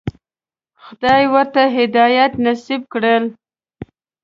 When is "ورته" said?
1.33-1.61